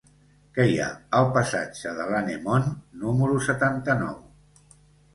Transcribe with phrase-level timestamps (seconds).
[0.53, 0.87] Què hi ha
[1.19, 4.21] al passatge de l'Anemone número setanta-nou?